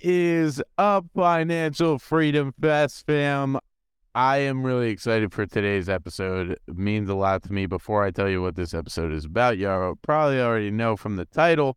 is 0.00 0.62
up, 0.78 1.06
Financial 1.14 1.98
Freedom 1.98 2.52
Fast 2.60 3.06
fam? 3.06 3.58
I 4.14 4.38
am 4.38 4.64
really 4.64 4.90
excited 4.90 5.32
for 5.32 5.46
today's 5.46 5.88
episode. 5.88 6.52
It 6.52 6.60
means 6.78 7.08
a 7.08 7.14
lot 7.14 7.42
to 7.44 7.52
me. 7.52 7.66
Before 7.66 8.02
I 8.02 8.10
tell 8.10 8.28
you 8.28 8.42
what 8.42 8.56
this 8.56 8.74
episode 8.74 9.12
is 9.12 9.24
about, 9.24 9.58
y'all 9.58 9.94
probably 10.02 10.40
already 10.40 10.70
know 10.70 10.96
from 10.96 11.16
the 11.16 11.26
title. 11.26 11.76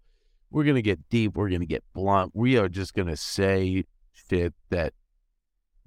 We're 0.50 0.64
going 0.64 0.76
to 0.76 0.82
get 0.82 1.10
deep. 1.10 1.36
We're 1.36 1.50
going 1.50 1.62
to 1.62 1.68
get 1.68 1.84
blunt. 1.94 2.32
We 2.34 2.58
are 2.58 2.70
just 2.70 2.94
going 2.94 3.08
to 3.08 3.18
say 3.18 3.84
shit 4.14 4.54
that 4.70 4.94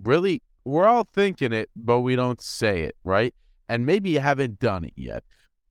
really, 0.02 0.42
we're 0.64 0.86
all 0.86 1.08
thinking 1.12 1.52
it, 1.52 1.70
but 1.74 2.00
we 2.00 2.16
don't 2.16 2.40
say 2.40 2.82
it, 2.82 2.96
right? 3.02 3.34
And 3.68 3.86
maybe 3.86 4.10
you 4.10 4.20
haven't 4.20 4.58
done 4.58 4.84
it 4.84 4.94
yet. 4.96 5.24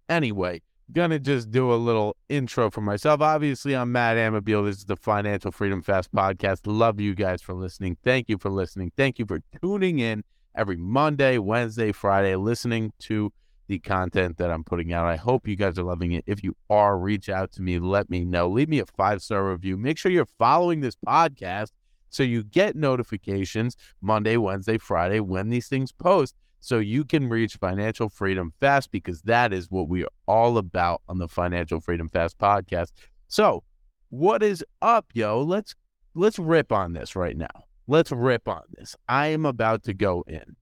Anyway, 0.09 0.61
gonna 0.91 1.19
just 1.19 1.51
do 1.51 1.73
a 1.73 1.75
little 1.75 2.15
intro 2.29 2.69
for 2.69 2.81
myself. 2.81 3.21
Obviously, 3.21 3.75
I'm 3.75 3.91
Matt 3.91 4.17
Amabile. 4.17 4.65
This 4.65 4.77
is 4.77 4.85
the 4.85 4.95
Financial 4.95 5.51
Freedom 5.51 5.81
Fast 5.81 6.13
podcast. 6.13 6.61
Love 6.65 6.99
you 6.99 7.15
guys 7.15 7.41
for 7.41 7.53
listening. 7.53 7.97
Thank 8.03 8.29
you 8.29 8.37
for 8.37 8.49
listening. 8.49 8.91
Thank 8.95 9.19
you 9.19 9.25
for 9.25 9.39
tuning 9.61 9.99
in 9.99 10.23
every 10.55 10.77
Monday, 10.77 11.37
Wednesday, 11.37 11.91
Friday, 11.91 12.35
listening 12.35 12.93
to 12.99 13.33
the 13.67 13.79
content 13.79 14.37
that 14.37 14.51
I'm 14.51 14.63
putting 14.63 14.93
out. 14.93 15.07
I 15.07 15.15
hope 15.15 15.47
you 15.47 15.55
guys 15.55 15.79
are 15.79 15.83
loving 15.83 16.11
it. 16.11 16.23
If 16.27 16.43
you 16.43 16.55
are, 16.69 16.97
reach 16.97 17.29
out 17.29 17.51
to 17.53 17.63
me. 17.63 17.79
Let 17.79 18.09
me 18.09 18.23
know. 18.23 18.47
Leave 18.47 18.69
me 18.69 18.79
a 18.79 18.85
five 18.85 19.21
star 19.23 19.49
review. 19.49 19.77
Make 19.77 19.97
sure 19.97 20.11
you're 20.11 20.27
following 20.37 20.81
this 20.81 20.95
podcast 20.95 21.71
so 22.09 22.21
you 22.21 22.43
get 22.43 22.75
notifications 22.75 23.75
Monday, 24.01 24.37
Wednesday, 24.37 24.77
Friday 24.77 25.19
when 25.19 25.49
these 25.49 25.67
things 25.67 25.91
post 25.91 26.35
so 26.65 26.79
you 26.79 27.05
can 27.05 27.29
reach 27.29 27.57
financial 27.57 28.09
freedom 28.09 28.51
fast 28.59 28.89
because 28.89 29.21
that 29.21 29.53
is 29.53 29.69
what 29.69 29.87
we 29.87 30.03
are 30.03 30.09
all 30.27 30.57
about 30.57 31.03
on 31.07 31.19
the 31.19 31.27
Financial 31.27 31.79
Freedom 31.79 32.09
Fast 32.09 32.39
podcast. 32.39 32.91
So, 33.27 33.63
what 34.09 34.41
is 34.41 34.65
up, 34.81 35.05
yo? 35.13 35.43
Let's 35.43 35.75
let's 36.15 36.39
rip 36.39 36.71
on 36.71 36.93
this 36.93 37.15
right 37.15 37.37
now. 37.37 37.65
Let's 37.85 38.11
rip 38.11 38.47
on 38.47 38.63
this. 38.71 38.95
I 39.07 39.27
am 39.27 39.45
about 39.45 39.83
to 39.83 39.93
go 39.93 40.23
in 40.27 40.55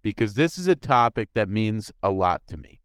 because 0.00 0.32
this 0.32 0.56
is 0.56 0.68
a 0.68 0.74
topic 0.74 1.28
that 1.34 1.50
means 1.50 1.92
a 2.02 2.10
lot 2.10 2.40
to 2.48 2.56
me. 2.56 2.80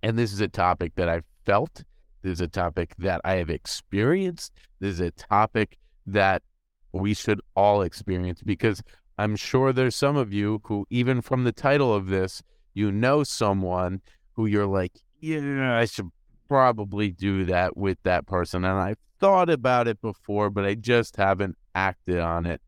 And 0.00 0.16
this 0.16 0.32
is 0.32 0.40
a 0.40 0.46
topic 0.46 0.92
that 0.94 1.08
I've 1.08 1.26
felt. 1.44 1.82
This 2.22 2.34
is 2.34 2.40
a 2.40 2.46
topic 2.46 2.94
that 2.98 3.20
I 3.24 3.34
have 3.34 3.50
experienced. 3.50 4.52
This 4.78 4.92
is 4.92 5.00
a 5.00 5.10
topic 5.10 5.76
that 6.06 6.42
we 6.92 7.14
should 7.14 7.40
all 7.56 7.82
experience 7.82 8.42
because 8.44 8.80
I'm 9.18 9.34
sure 9.34 9.72
there's 9.72 9.96
some 9.96 10.16
of 10.16 10.32
you 10.32 10.60
who, 10.64 10.86
even 10.90 11.20
from 11.20 11.44
the 11.44 11.52
title 11.52 11.92
of 11.92 12.06
this, 12.06 12.42
you 12.72 12.92
know 12.92 13.24
someone 13.24 14.00
who 14.34 14.46
you're 14.46 14.66
like, 14.66 14.92
yeah, 15.20 15.76
I 15.76 15.86
should 15.86 16.10
probably 16.46 17.10
do 17.10 17.44
that 17.46 17.76
with 17.76 17.98
that 18.04 18.26
person. 18.26 18.64
And 18.64 18.78
I've 18.78 18.98
thought 19.18 19.50
about 19.50 19.88
it 19.88 20.00
before, 20.00 20.50
but 20.50 20.64
I 20.64 20.74
just 20.74 21.16
haven't 21.16 21.56
acted 21.74 22.20
on 22.20 22.46
it. 22.46 22.60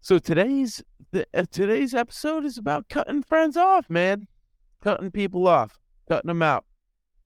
So 0.00 0.18
today's 0.18 0.82
the, 1.10 1.26
uh, 1.34 1.44
today's 1.50 1.94
episode 1.94 2.44
is 2.44 2.56
about 2.56 2.88
cutting 2.88 3.22
friends 3.22 3.56
off, 3.56 3.90
man. 3.90 4.28
Cutting 4.80 5.10
people 5.10 5.48
off, 5.48 5.78
cutting 6.08 6.28
them 6.28 6.42
out. 6.42 6.64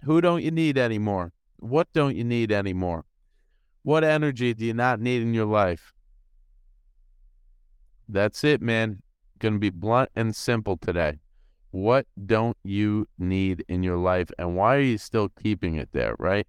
Who 0.05 0.21
don't 0.23 0.43
you 0.43 0.51
need 0.51 0.79
anymore? 0.79 1.33
What 1.59 1.89
don't 1.93 2.17
you 2.17 2.25
need 2.25 2.51
anymore? 2.51 3.05
What 3.83 4.05
energy 4.05 4.55
do 4.55 4.65
you 4.65 4.75
not 4.75 5.01
need 5.01 5.21
in 5.21 5.35
your 5.35 5.47
life? 5.47 5.92
That's 8.13 8.45
it, 8.45 8.61
man. 8.61 9.03
Going 9.39 9.55
to 9.55 9.61
be 9.61 9.71
blunt 9.71 10.11
and 10.15 10.37
simple 10.37 10.77
today. 10.77 11.19
What 11.71 12.07
don't 12.27 12.57
you 12.63 13.09
need 13.19 13.65
in 13.69 13.83
your 13.83 13.97
life 13.97 14.31
and 14.39 14.55
why 14.55 14.77
are 14.77 14.81
you 14.81 14.99
still 14.99 15.31
keeping 15.43 15.77
it 15.77 15.89
there, 15.93 16.15
right? 16.19 16.47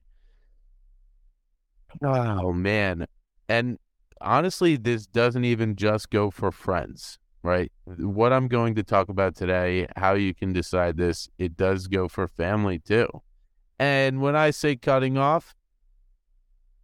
Oh, 2.03 2.51
man. 2.51 3.07
And 3.47 3.79
honestly, 4.19 4.75
this 4.75 5.07
doesn't 5.07 5.45
even 5.45 5.77
just 5.77 6.09
go 6.09 6.29
for 6.29 6.51
friends, 6.51 7.17
right? 7.41 7.71
What 7.85 8.33
I'm 8.33 8.49
going 8.49 8.75
to 8.75 8.83
talk 8.83 9.07
about 9.07 9.35
today, 9.35 9.87
how 9.95 10.13
you 10.15 10.35
can 10.35 10.51
decide 10.51 10.97
this, 10.97 11.29
it 11.37 11.55
does 11.55 11.87
go 11.87 12.09
for 12.09 12.27
family 12.27 12.79
too. 12.79 13.07
And 13.79 14.21
when 14.21 14.35
I 14.35 14.51
say 14.51 14.75
cutting 14.75 15.17
off, 15.17 15.55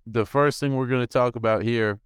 the 0.08 0.26
first 0.26 0.62
thing 0.62 0.76
we're 0.76 0.88
going 0.88 1.02
to 1.02 1.08
talk 1.08 1.36
about 1.36 1.64
here 1.64 2.00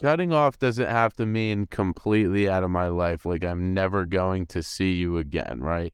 cutting 0.00 0.32
off 0.32 0.58
doesn't 0.58 0.88
have 0.88 1.14
to 1.14 1.26
mean 1.26 1.66
completely 1.66 2.48
out 2.48 2.64
of 2.64 2.70
my 2.70 2.88
life, 2.88 3.24
like 3.24 3.44
I'm 3.44 3.74
never 3.74 4.04
going 4.04 4.46
to 4.46 4.62
see 4.62 4.92
you 4.92 5.18
again, 5.18 5.60
right? 5.60 5.92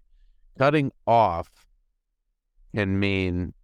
Cutting 0.58 0.92
off 1.06 1.48
can 2.74 2.98
mean 2.98 3.54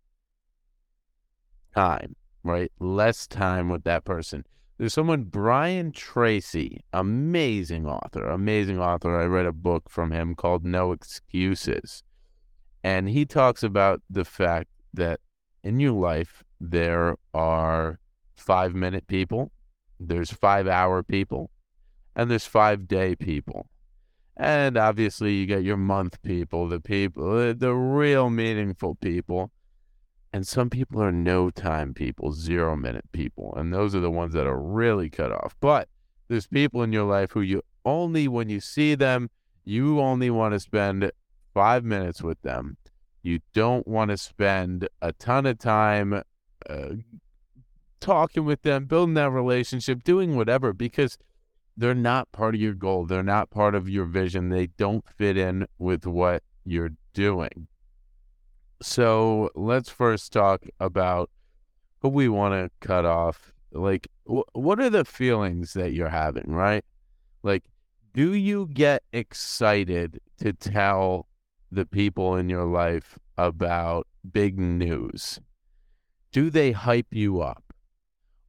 time, 1.74 2.16
right? 2.42 2.72
Less 2.78 3.26
time 3.26 3.68
with 3.68 3.84
that 3.84 4.04
person. 4.04 4.44
There's 4.78 4.92
someone, 4.92 5.24
Brian 5.24 5.90
Tracy, 5.90 6.82
amazing 6.92 7.86
author, 7.86 8.26
amazing 8.26 8.78
author. 8.78 9.18
I 9.18 9.24
read 9.24 9.46
a 9.46 9.52
book 9.52 9.88
from 9.88 10.10
him 10.10 10.34
called 10.34 10.66
No 10.66 10.92
Excuses. 10.92 12.02
And 12.84 13.08
he 13.08 13.24
talks 13.24 13.62
about 13.62 14.02
the 14.10 14.24
fact 14.24 14.68
that 14.92 15.20
in 15.64 15.80
your 15.80 15.92
life, 15.92 16.44
there 16.60 17.16
are 17.32 17.98
five 18.36 18.74
minute 18.74 19.06
people, 19.06 19.50
there's 19.98 20.30
five 20.30 20.66
hour 20.66 21.02
people 21.02 21.50
and 22.14 22.30
there's 22.30 22.46
five 22.46 22.88
day 22.88 23.14
people. 23.14 23.68
And 24.36 24.76
obviously, 24.76 25.34
you 25.34 25.46
get 25.46 25.62
your 25.62 25.78
month 25.78 26.20
people, 26.22 26.68
the 26.68 26.80
people, 26.80 27.54
the 27.54 27.74
real 27.74 28.28
meaningful 28.28 28.96
people. 28.96 29.50
And 30.32 30.46
some 30.46 30.68
people 30.68 31.02
are 31.02 31.12
no 31.12 31.48
time 31.50 31.94
people, 31.94 32.32
zero 32.32 32.76
minute 32.76 33.06
people. 33.12 33.54
And 33.56 33.72
those 33.72 33.94
are 33.94 34.00
the 34.00 34.10
ones 34.10 34.34
that 34.34 34.46
are 34.46 34.60
really 34.60 35.08
cut 35.08 35.32
off. 35.32 35.56
But 35.60 35.88
there's 36.28 36.46
people 36.46 36.82
in 36.82 36.92
your 36.92 37.04
life 37.04 37.32
who 37.32 37.40
you 37.40 37.62
only, 37.86 38.28
when 38.28 38.50
you 38.50 38.60
see 38.60 38.94
them, 38.94 39.30
you 39.64 40.00
only 40.00 40.28
want 40.28 40.52
to 40.52 40.60
spend 40.60 41.10
five 41.54 41.84
minutes 41.84 42.22
with 42.22 42.40
them. 42.42 42.76
You 43.22 43.40
don't 43.54 43.88
want 43.88 44.10
to 44.10 44.18
spend 44.18 44.88
a 45.00 45.12
ton 45.12 45.46
of 45.46 45.58
time 45.58 46.22
uh, 46.68 46.88
talking 48.06 48.44
with 48.44 48.62
them, 48.62 48.84
building 48.84 49.14
that 49.14 49.30
relationship, 49.30 50.04
doing 50.04 50.36
whatever 50.36 50.72
because 50.72 51.18
they're 51.76 51.94
not 51.94 52.30
part 52.30 52.54
of 52.54 52.60
your 52.60 52.72
goal. 52.72 53.04
They're 53.04 53.22
not 53.22 53.50
part 53.50 53.74
of 53.74 53.88
your 53.88 54.04
vision. 54.04 54.48
They 54.48 54.68
don't 54.68 55.04
fit 55.18 55.36
in 55.36 55.66
with 55.78 56.06
what 56.06 56.44
you're 56.64 56.92
doing. 57.12 57.66
So 58.80 59.50
let's 59.56 59.90
first 59.90 60.32
talk 60.32 60.64
about 60.78 61.30
who 62.00 62.08
we 62.08 62.28
want 62.28 62.54
to 62.54 62.86
cut 62.86 63.04
off. 63.04 63.52
Like, 63.72 64.08
wh- 64.24 64.54
what 64.54 64.78
are 64.78 64.90
the 64.90 65.04
feelings 65.04 65.72
that 65.72 65.92
you're 65.92 66.08
having, 66.08 66.52
right? 66.52 66.84
Like, 67.42 67.64
do 68.14 68.34
you 68.34 68.68
get 68.72 69.02
excited 69.12 70.20
to 70.38 70.52
tell 70.52 71.26
the 71.72 71.84
people 71.84 72.36
in 72.36 72.48
your 72.48 72.64
life 72.66 73.18
about 73.36 74.06
big 74.30 74.58
news? 74.58 75.40
Do 76.30 76.50
they 76.50 76.72
hype 76.72 77.12
you 77.12 77.40
up? 77.40 77.65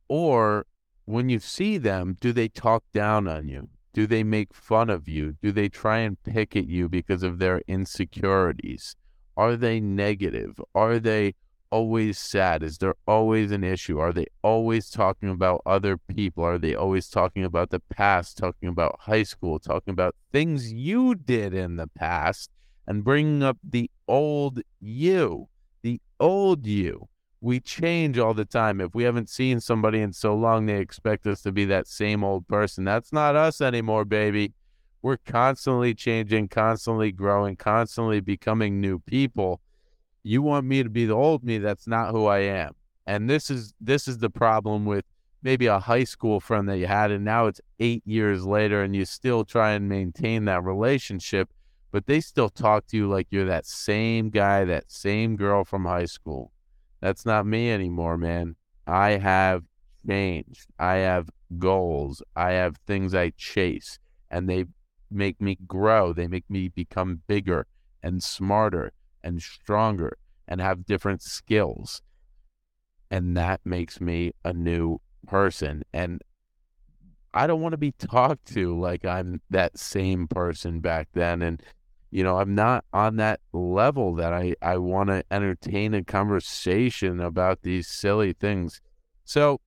Or 0.08 0.66
when 1.06 1.30
you 1.30 1.40
see 1.40 1.78
them, 1.78 2.18
do 2.20 2.32
they 2.32 2.48
talk 2.48 2.84
down 2.94 3.28
on 3.28 3.48
you? 3.48 3.70
Do 3.94 4.06
they 4.06 4.24
make 4.24 4.54
fun 4.54 4.90
of 4.90 5.08
you? 5.08 5.38
Do 5.42 5.52
they 5.52 5.70
try 5.70 6.00
and 6.00 6.22
pick 6.22 6.56
at 6.56 6.68
you 6.68 6.88
because 6.88 7.24
of 7.24 7.40
their 7.40 7.62
insecurities? 7.68 8.96
Are 9.36 9.56
they 9.56 9.80
negative? 9.80 10.60
Are 10.76 11.00
they 11.00 11.36
always 11.72 12.18
sad? 12.18 12.64
Is 12.64 12.78
there 12.78 12.96
always 13.08 13.52
an 13.52 13.64
issue? 13.64 14.00
Are 14.00 14.14
they 14.14 14.28
always 14.42 14.90
talking 14.90 15.30
about 15.30 15.62
other 15.66 15.98
people? 15.98 16.44
Are 16.44 16.58
they 16.58 16.76
always 16.76 17.10
talking 17.10 17.44
about 17.44 17.70
the 17.70 17.80
past, 17.80 18.38
talking 18.38 18.70
about 18.70 19.00
high 19.02 19.24
school, 19.24 19.60
talking 19.60 19.92
about 19.92 20.16
things 20.32 20.72
you 20.72 21.16
did 21.16 21.54
in 21.54 21.76
the 21.76 21.88
past 21.88 22.52
and 22.86 23.04
bringing 23.04 23.44
up 23.44 23.58
the 23.64 23.90
old 24.08 24.62
you, 24.80 25.50
the 25.82 26.00
old 26.20 26.66
you? 26.66 27.08
We 27.40 27.60
change 27.60 28.18
all 28.18 28.34
the 28.34 28.46
time. 28.46 28.82
If 28.82 28.96
we 28.96 29.04
haven't 29.04 29.30
seen 29.30 29.60
somebody 29.60 30.02
in 30.02 30.14
so 30.14 30.36
long, 30.36 30.66
they 30.66 30.80
expect 30.80 31.28
us 31.28 31.42
to 31.44 31.52
be 31.52 31.66
that 31.66 31.88
same 31.88 32.24
old 32.24 32.48
person. 32.48 32.84
That's 32.84 33.14
not 33.14 33.36
us 33.36 33.62
anymore, 33.62 34.06
baby. 34.06 34.54
We're 35.02 35.18
constantly 35.18 35.94
changing, 35.94 36.48
constantly 36.48 37.12
growing, 37.12 37.56
constantly 37.56 38.20
becoming 38.20 38.82
new 38.82 39.00
people. 39.00 39.62
You 40.24 40.42
want 40.42 40.66
me 40.66 40.82
to 40.84 40.90
be 40.90 41.06
the 41.06 41.14
old 41.14 41.44
me, 41.44 41.60
that's 41.60 41.88
not 41.88 42.12
who 42.12 42.26
I 42.26 42.40
am. 42.40 42.74
And 43.06 43.30
this 43.30 43.50
is 43.50 43.74
this 43.80 44.08
is 44.08 44.18
the 44.18 44.30
problem 44.30 44.86
with 44.86 45.06
maybe 45.44 45.68
a 45.68 45.80
high 45.80 46.04
school 46.04 46.40
friend 46.40 46.68
that 46.68 46.80
you 46.80 46.88
had 46.88 47.12
and 47.12 47.24
now 47.24 47.46
it's 47.46 47.62
8 47.80 48.02
years 48.06 48.46
later 48.46 48.82
and 48.82 48.96
you 48.96 49.06
still 49.06 49.46
try 49.46 49.72
and 49.72 49.88
maintain 49.88 50.46
that 50.46 50.64
relationship, 50.64 51.50
but 51.92 52.08
they 52.08 52.20
still 52.20 52.50
talk 52.50 52.88
to 52.88 52.98
you 52.98 53.08
like 53.08 53.28
you're 53.30 53.46
that 53.46 53.66
same 53.66 54.30
guy, 54.30 54.66
that 54.66 54.92
same 54.92 55.38
girl 55.38 55.64
from 55.64 55.86
high 55.86 56.06
school 56.06 56.52
that's 57.00 57.26
not 57.26 57.46
me 57.46 57.72
anymore, 57.72 58.18
man. 58.18 58.56
I 58.86 59.12
have 59.12 59.64
changed. 60.08 60.68
I 60.80 60.96
have 60.96 61.30
goals. 61.58 62.22
I 62.36 62.52
have 62.52 62.78
things 62.88 63.14
I 63.14 63.32
chase, 63.32 64.00
and 64.30 64.50
they 64.50 64.66
make 65.10 65.42
me 65.42 65.58
grow. 65.68 66.14
They 66.14 66.28
make 66.28 66.50
me 66.50 66.70
become 66.70 67.22
bigger 67.28 67.68
and 68.04 68.22
smarter 68.24 68.92
and 69.24 69.42
stronger 69.42 70.18
and 70.48 70.62
have 70.62 70.86
different 70.86 71.22
skills. 71.22 72.02
And 73.10 73.36
that 73.38 73.62
makes 73.64 74.02
me 74.02 74.34
a 74.44 74.54
new 74.54 75.00
person. 75.26 75.84
And 75.94 76.22
I 77.34 77.48
don't 77.48 77.62
want 77.62 77.74
to 77.74 77.78
be 77.78 77.92
talked 77.92 78.46
to 78.54 78.78
like 78.78 79.06
I'm 79.06 79.42
that 79.50 79.78
same 79.78 80.28
person 80.28 80.80
back 80.80 81.10
then. 81.14 81.42
And, 81.42 81.62
you 82.10 82.24
know, 82.24 82.38
I'm 82.38 82.56
not 82.56 82.86
on 82.94 83.18
that 83.18 83.42
level 83.52 84.16
that 84.16 84.34
I, 84.34 84.56
I 84.62 84.78
want 84.78 85.10
to 85.10 85.24
entertain 85.30 85.94
a 85.94 86.04
conversation 86.04 87.20
about 87.20 87.62
these 87.64 87.88
silly 87.88 88.34
things. 88.34 88.82
So 89.26 89.60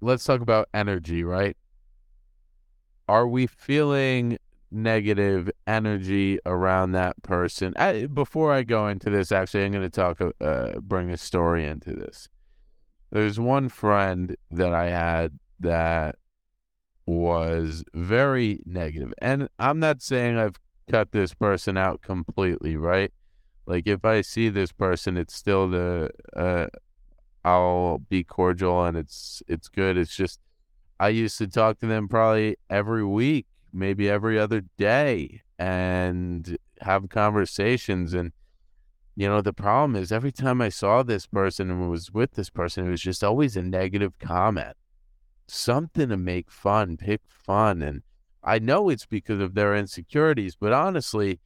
let's 0.00 0.24
talk 0.24 0.40
about 0.40 0.68
energy, 0.72 1.24
right? 1.24 1.56
Are 3.08 3.26
we 3.26 3.46
feeling 3.46 4.38
negative 4.70 5.50
energy 5.66 6.38
around 6.46 6.92
that 6.92 7.20
person? 7.22 7.72
I, 7.76 8.06
before 8.06 8.52
I 8.52 8.62
go 8.62 8.86
into 8.86 9.10
this, 9.10 9.32
actually, 9.32 9.64
I'm 9.64 9.72
going 9.72 9.82
to 9.82 9.90
talk, 9.90 10.20
uh, 10.40 10.78
bring 10.80 11.10
a 11.10 11.16
story 11.16 11.66
into 11.66 11.92
this. 11.92 12.28
There's 13.10 13.40
one 13.40 13.68
friend 13.68 14.36
that 14.50 14.72
I 14.74 14.90
had 14.90 15.38
that 15.58 16.16
was 17.06 17.82
very 17.94 18.60
negative. 18.66 19.14
And 19.18 19.48
I'm 19.58 19.80
not 19.80 20.02
saying 20.02 20.36
I've 20.36 20.60
cut 20.88 21.12
this 21.12 21.34
person 21.34 21.76
out 21.76 22.02
completely, 22.02 22.76
right? 22.76 23.12
Like 23.66 23.86
if 23.86 24.04
I 24.04 24.22
see 24.22 24.48
this 24.48 24.72
person, 24.72 25.16
it's 25.16 25.34
still 25.34 25.68
the 25.68 26.10
uh, 26.34 26.66
I'll 27.44 27.98
be 27.98 28.24
cordial 28.24 28.84
and 28.84 28.96
it's 28.96 29.42
it's 29.46 29.68
good. 29.68 29.96
It's 29.96 30.16
just 30.16 30.40
I 30.98 31.10
used 31.10 31.38
to 31.38 31.46
talk 31.46 31.78
to 31.80 31.86
them 31.86 32.08
probably 32.08 32.56
every 32.68 33.04
week, 33.04 33.46
maybe 33.72 34.08
every 34.08 34.38
other 34.38 34.62
day, 34.76 35.42
and 35.58 36.56
have 36.80 37.08
conversations. 37.08 38.14
And 38.14 38.32
you 39.14 39.28
know, 39.28 39.40
the 39.40 39.52
problem 39.52 39.96
is 39.96 40.10
every 40.10 40.32
time 40.32 40.60
I 40.60 40.70
saw 40.70 41.02
this 41.02 41.26
person 41.26 41.70
and 41.70 41.90
was 41.90 42.10
with 42.12 42.32
this 42.32 42.50
person, 42.50 42.86
it 42.86 42.90
was 42.90 43.02
just 43.02 43.22
always 43.22 43.56
a 43.56 43.62
negative 43.62 44.18
comment, 44.18 44.76
something 45.46 46.08
to 46.08 46.16
make 46.16 46.50
fun, 46.50 46.96
pick 46.96 47.20
fun, 47.28 47.82
and 47.82 48.02
I 48.48 48.58
know 48.58 48.88
it's 48.88 49.04
because 49.04 49.40
of 49.40 49.52
their 49.52 49.76
insecurities, 49.76 50.56
but 50.56 50.72
honestly, 50.72 51.38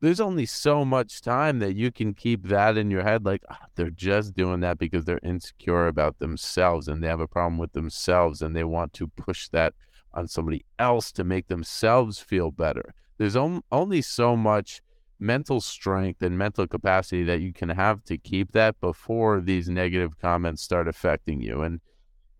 there's 0.00 0.20
only 0.20 0.46
so 0.46 0.84
much 0.84 1.20
time 1.20 1.60
that 1.60 1.76
you 1.76 1.92
can 1.92 2.12
keep 2.12 2.48
that 2.48 2.76
in 2.76 2.90
your 2.90 3.04
head. 3.04 3.24
Like, 3.24 3.44
oh, 3.48 3.54
they're 3.76 3.90
just 3.90 4.34
doing 4.34 4.58
that 4.60 4.76
because 4.76 5.04
they're 5.04 5.20
insecure 5.22 5.86
about 5.86 6.18
themselves 6.18 6.88
and 6.88 7.04
they 7.04 7.06
have 7.06 7.20
a 7.20 7.28
problem 7.28 7.56
with 7.56 7.72
themselves 7.72 8.42
and 8.42 8.56
they 8.56 8.64
want 8.64 8.92
to 8.94 9.06
push 9.06 9.48
that 9.50 9.74
on 10.12 10.26
somebody 10.26 10.64
else 10.76 11.12
to 11.12 11.22
make 11.22 11.46
themselves 11.46 12.18
feel 12.18 12.50
better. 12.50 12.94
There's 13.16 13.36
on, 13.36 13.62
only 13.70 14.02
so 14.02 14.34
much 14.34 14.80
mental 15.20 15.60
strength 15.60 16.20
and 16.20 16.36
mental 16.36 16.66
capacity 16.66 17.22
that 17.24 17.40
you 17.40 17.52
can 17.52 17.68
have 17.68 18.02
to 18.06 18.18
keep 18.18 18.50
that 18.52 18.80
before 18.80 19.40
these 19.40 19.68
negative 19.68 20.18
comments 20.18 20.62
start 20.62 20.88
affecting 20.88 21.40
you. 21.40 21.62
And 21.62 21.80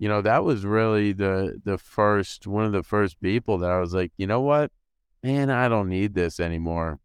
you 0.00 0.08
know, 0.08 0.23
that 0.23 0.44
was 0.44 0.64
really 0.64 1.12
the 1.12 1.61
the 1.62 1.76
first 1.76 2.47
one 2.47 2.64
of 2.64 2.73
the 2.73 2.82
first 2.82 3.20
people 3.20 3.58
that 3.58 3.70
I 3.70 3.79
was 3.79 3.93
like, 3.93 4.12
you 4.17 4.26
know 4.26 4.41
what? 4.41 4.73
Man, 5.23 5.50
I 5.50 5.69
don't 5.69 5.91
need 5.91 6.14
this 6.14 6.41
anymore. 6.41 6.99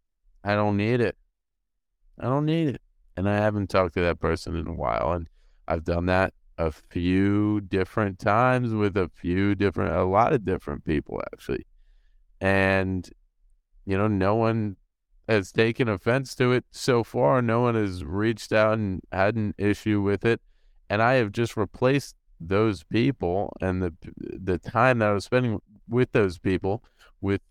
I 0.45 0.55
don't 0.55 0.77
need 0.77 1.01
it. 1.01 1.17
I 2.17 2.23
don't 2.23 2.45
need 2.45 2.69
it. 2.69 2.81
And 3.17 3.27
I 3.29 3.35
haven't 3.35 3.69
talked 3.69 3.95
to 3.95 4.01
that 4.01 4.21
person 4.21 4.55
in 4.55 4.65
a 4.65 4.73
while. 4.73 5.11
And 5.11 5.27
I've 5.67 5.83
done 5.83 6.05
that 6.05 6.33
a 6.57 6.71
few 6.71 7.59
different 7.59 8.17
times 8.17 8.73
with 8.73 8.95
a 8.95 9.11
few 9.13 9.55
different, 9.55 9.93
a 9.93 10.05
lot 10.05 10.31
of 10.31 10.45
different 10.45 10.85
people 10.85 11.21
actually. 11.33 11.65
And, 12.39 13.09
you 13.85 13.97
know, 13.97 14.07
no 14.07 14.35
one 14.35 14.77
has 15.27 15.51
taken 15.51 15.89
offense 15.89 16.33
to 16.35 16.53
it 16.53 16.63
so 16.71 17.03
far. 17.03 17.41
No 17.41 17.59
one 17.59 17.75
has 17.75 18.05
reached 18.05 18.53
out 18.53 18.77
and 18.77 19.01
had 19.11 19.35
an 19.35 19.53
issue 19.57 20.01
with 20.01 20.23
it. 20.23 20.39
And 20.89 21.01
I 21.01 21.15
have 21.15 21.33
just 21.33 21.57
replaced 21.57 22.15
those 22.39 22.83
people 22.83 23.55
and 23.61 23.81
the 23.81 23.93
the 24.17 24.57
time 24.57 24.99
that 24.99 25.09
I 25.09 25.13
was 25.13 25.25
spending 25.25 25.59
with 25.87 26.11
those 26.11 26.37
people 26.37 26.83
with 27.21 27.41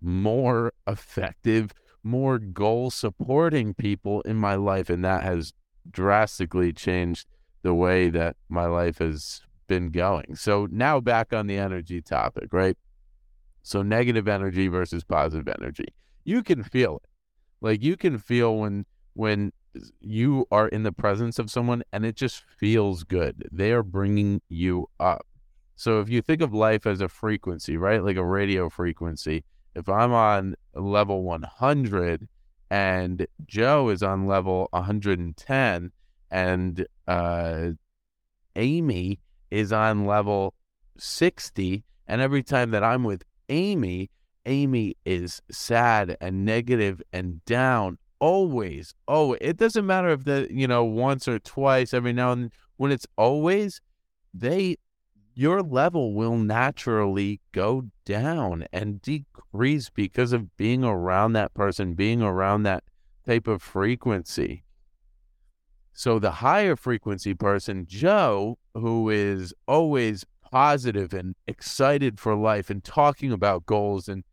more 0.00 0.72
effective, 0.86 1.72
more 2.02 2.38
goal 2.38 2.90
supporting 2.90 3.74
people 3.74 4.20
in 4.22 4.36
my 4.36 4.54
life 4.54 4.88
and 4.90 5.04
that 5.04 5.22
has 5.22 5.52
drastically 5.90 6.72
changed 6.72 7.26
the 7.62 7.74
way 7.74 8.08
that 8.10 8.36
my 8.48 8.66
life 8.66 8.98
has 8.98 9.42
been 9.66 9.90
going. 9.90 10.36
So 10.36 10.68
now 10.70 11.00
back 11.00 11.32
on 11.32 11.46
the 11.46 11.58
energy 11.58 12.00
topic, 12.00 12.52
right? 12.52 12.76
So 13.62 13.82
negative 13.82 14.28
energy 14.28 14.68
versus 14.68 15.02
positive 15.02 15.48
energy. 15.48 15.88
You 16.24 16.42
can 16.42 16.62
feel 16.62 17.00
it. 17.02 17.10
Like 17.60 17.82
you 17.82 17.96
can 17.96 18.18
feel 18.18 18.56
when 18.56 18.86
when 19.14 19.52
you 20.00 20.46
are 20.50 20.68
in 20.68 20.82
the 20.82 20.92
presence 20.92 21.38
of 21.38 21.50
someone 21.50 21.82
and 21.92 22.04
it 22.04 22.16
just 22.16 22.42
feels 22.58 23.04
good. 23.04 23.48
They 23.52 23.72
are 23.72 23.82
bringing 23.82 24.42
you 24.48 24.88
up. 24.98 25.26
So 25.76 26.00
if 26.00 26.08
you 26.08 26.22
think 26.22 26.40
of 26.40 26.54
life 26.54 26.86
as 26.86 27.00
a 27.00 27.08
frequency, 27.08 27.76
right? 27.76 28.02
Like 28.02 28.16
a 28.16 28.24
radio 28.24 28.68
frequency, 28.68 29.44
if 29.74 29.88
I'm 29.88 30.12
on 30.12 30.56
level 30.74 31.22
100 31.22 32.28
and 32.70 33.26
Joe 33.46 33.90
is 33.90 34.02
on 34.02 34.26
level 34.26 34.68
110 34.70 35.92
and 36.30 36.86
uh, 37.06 37.68
Amy 38.56 39.20
is 39.50 39.72
on 39.72 40.06
level 40.06 40.54
60, 40.98 41.84
and 42.08 42.20
every 42.20 42.42
time 42.42 42.70
that 42.70 42.82
I'm 42.82 43.04
with 43.04 43.22
Amy, 43.48 44.10
Amy 44.46 44.96
is 45.04 45.42
sad 45.50 46.16
and 46.20 46.44
negative 46.44 47.02
and 47.12 47.44
down 47.44 47.98
always, 48.20 48.94
oh, 49.06 49.36
it 49.40 49.56
doesn't 49.56 49.86
matter 49.86 50.10
if 50.10 50.24
the 50.24 50.48
you 50.50 50.66
know 50.66 50.84
once 50.84 51.28
or 51.28 51.38
twice 51.38 51.94
every 51.94 52.12
now 52.12 52.32
and 52.32 52.44
then. 52.44 52.50
When 52.78 52.92
it's 52.92 53.06
always, 53.16 53.80
they 54.34 54.76
your 55.34 55.62
level 55.62 56.14
will 56.14 56.36
naturally 56.36 57.40
go 57.52 57.84
down 58.06 58.66
and 58.72 59.02
decrease 59.02 59.90
because 59.90 60.32
of 60.32 60.56
being 60.56 60.82
around 60.82 61.34
that 61.34 61.52
person, 61.52 61.94
being 61.94 62.22
around 62.22 62.62
that 62.62 62.84
type 63.26 63.46
of 63.46 63.62
frequency. 63.62 64.64
So 65.92 66.18
the 66.18 66.30
higher 66.30 66.76
frequency 66.76 67.34
person, 67.34 67.86
Joe, 67.86 68.58
who 68.74 69.10
is 69.10 69.54
always 69.66 70.24
positive 70.42 71.12
and 71.12 71.34
excited 71.46 72.20
for 72.20 72.34
life 72.34 72.70
and 72.70 72.82
talking 72.82 73.32
about 73.32 73.66
goals 73.66 74.08
and 74.08 74.24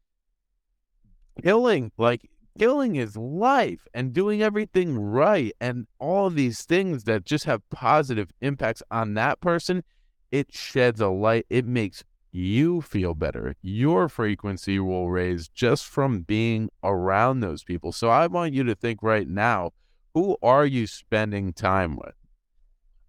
killing 1.42 1.92
like 1.98 2.30
killing 2.58 2.94
his 2.96 3.18
life 3.18 3.88
and 3.94 4.14
doing 4.14 4.42
everything 4.42 4.98
right 4.98 5.54
and 5.60 5.88
all 6.00 6.30
these 6.30 6.64
things 6.64 7.04
that 7.06 7.26
just 7.26 7.46
have 7.46 7.68
positive 7.70 8.32
impacts 8.42 8.84
on 8.92 9.14
that 9.16 9.42
person, 9.42 9.84
it 10.32 10.54
sheds 10.54 11.02
a 11.02 11.10
light. 11.10 11.46
It 11.50 11.66
makes 11.66 12.04
you 12.32 12.82
feel 12.82 13.14
better. 13.14 13.56
Your 13.62 14.10
frequency 14.10 14.80
will 14.80 15.10
raise 15.10 15.48
just 15.48 15.86
from 15.86 16.22
being 16.22 16.70
around 16.84 17.40
those 17.40 17.64
people. 17.64 17.92
So 17.92 18.10
I 18.10 18.28
want 18.28 18.54
you 18.54 18.64
to 18.64 18.76
think 18.76 19.04
right 19.04 19.28
now 19.28 19.72
who 20.14 20.38
are 20.44 20.66
you 20.66 20.86
spending 20.88 21.54
time 21.54 21.96
with? 21.96 22.16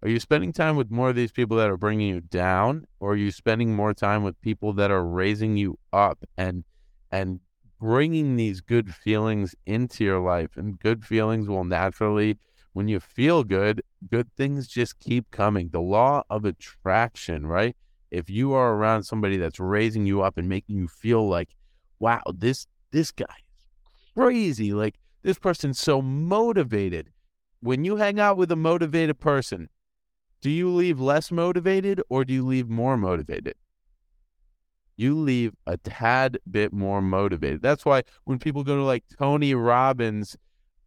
Are 0.01 0.09
you 0.09 0.19
spending 0.19 0.53
time 0.53 0.75
with 0.75 0.91
more 0.91 1.09
of 1.09 1.15
these 1.15 1.31
people 1.31 1.57
that 1.57 1.69
are 1.69 1.77
bringing 1.77 2.09
you 2.09 2.21
down, 2.21 2.85
or 2.99 3.13
are 3.13 3.15
you 3.15 3.31
spending 3.31 3.75
more 3.75 3.93
time 3.93 4.23
with 4.23 4.39
people 4.41 4.73
that 4.73 4.91
are 4.91 5.03
raising 5.03 5.57
you 5.57 5.79
up 5.91 6.23
and 6.37 6.63
and 7.11 7.39
bringing 7.85 8.35
these 8.35 8.61
good 8.61 8.95
feelings 8.95 9.53
into 9.67 10.03
your 10.03 10.19
life. 10.19 10.57
And 10.57 10.79
good 10.79 11.05
feelings 11.05 11.47
will 11.47 11.63
naturally, 11.63 12.39
when 12.73 12.87
you 12.87 12.99
feel 12.99 13.43
good, 13.43 13.83
good 14.09 14.27
things 14.35 14.67
just 14.67 14.97
keep 14.97 15.29
coming. 15.29 15.69
The 15.69 15.81
law 15.81 16.23
of 16.27 16.45
attraction, 16.45 17.45
right? 17.45 17.75
If 18.09 18.27
you 18.27 18.53
are 18.53 18.73
around 18.73 19.03
somebody 19.03 19.37
that's 19.37 19.59
raising 19.59 20.07
you 20.07 20.23
up 20.23 20.35
and 20.35 20.49
making 20.49 20.77
you 20.77 20.87
feel 20.87 21.29
like, 21.29 21.49
wow, 21.99 22.23
this 22.33 22.65
this 22.89 23.11
guy 23.11 23.25
is 23.45 24.13
crazy. 24.15 24.73
Like 24.73 24.95
this 25.21 25.37
person's 25.37 25.79
so 25.79 26.01
motivated. 26.01 27.11
When 27.59 27.85
you 27.85 27.97
hang 27.97 28.19
out 28.19 28.35
with 28.35 28.51
a 28.51 28.55
motivated 28.55 29.19
person, 29.19 29.69
do 30.41 30.49
you 30.49 30.71
leave 30.71 30.99
less 30.99 31.31
motivated 31.31 32.01
or 32.09 32.25
do 32.25 32.33
you 32.33 32.47
leave 32.47 32.67
more 32.67 32.97
motivated? 32.97 33.53
You 34.97 35.15
leave 35.15 35.53
a 35.65 35.77
tad 35.77 36.37
bit 36.49 36.73
more 36.73 37.01
motivated. 37.01 37.61
That's 37.61 37.85
why 37.85 38.03
when 38.23 38.39
people 38.39 38.63
go 38.63 38.75
to 38.75 38.83
like 38.83 39.03
Tony 39.17 39.53
Robbins 39.53 40.37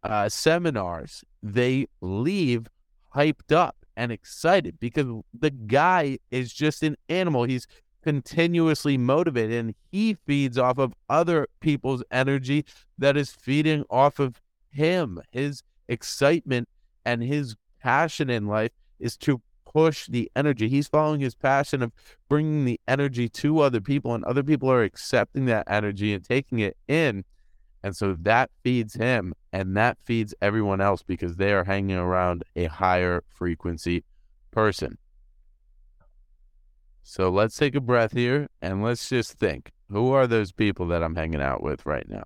uh, 0.03 0.29
seminars, 0.29 1.23
they 1.43 1.87
leave 2.01 2.67
hyped 3.15 3.51
up 3.51 3.75
and 3.95 4.11
excited 4.11 4.79
because 4.79 5.07
the 5.37 5.51
guy 5.51 6.17
is 6.31 6.53
just 6.53 6.83
an 6.83 6.95
animal. 7.09 7.43
He's 7.43 7.67
continuously 8.03 8.97
motivated 8.97 9.59
and 9.59 9.75
he 9.91 10.15
feeds 10.25 10.57
off 10.57 10.77
of 10.77 10.93
other 11.09 11.47
people's 11.59 12.03
energy 12.11 12.65
that 12.97 13.17
is 13.17 13.31
feeding 13.31 13.83
off 13.89 14.19
of 14.19 14.41
him. 14.71 15.21
His 15.31 15.63
excitement 15.87 16.69
and 17.05 17.23
his 17.23 17.55
passion 17.81 18.29
in 18.29 18.47
life 18.47 18.71
is 18.99 19.17
to 19.17 19.41
push 19.71 20.07
the 20.07 20.31
energy. 20.35 20.67
He's 20.67 20.87
following 20.87 21.19
his 21.19 21.35
passion 21.35 21.81
of 21.81 21.91
bringing 22.27 22.65
the 22.65 22.79
energy 22.87 23.29
to 23.29 23.59
other 23.59 23.81
people, 23.81 24.13
and 24.13 24.23
other 24.25 24.43
people 24.43 24.71
are 24.71 24.83
accepting 24.83 25.45
that 25.45 25.65
energy 25.69 26.13
and 26.13 26.23
taking 26.23 26.59
it 26.59 26.77
in. 26.87 27.23
And 27.83 27.95
so 27.95 28.15
that 28.21 28.51
feeds 28.61 28.95
him 28.95 29.33
and 29.53 29.77
that 29.77 29.97
feeds 30.03 30.33
everyone 30.41 30.81
else 30.81 31.01
because 31.01 31.37
they 31.37 31.53
are 31.53 31.63
hanging 31.63 31.95
around 31.95 32.43
a 32.55 32.65
higher 32.65 33.23
frequency 33.29 34.03
person. 34.51 34.97
So 37.03 37.29
let's 37.29 37.55
take 37.55 37.75
a 37.75 37.81
breath 37.81 38.11
here 38.11 38.49
and 38.61 38.83
let's 38.83 39.07
just 39.07 39.33
think 39.33 39.71
who 39.89 40.11
are 40.11 40.27
those 40.27 40.51
people 40.51 40.87
that 40.87 41.01
I'm 41.01 41.15
hanging 41.15 41.41
out 41.41 41.63
with 41.63 41.85
right 41.85 42.07
now? 42.07 42.23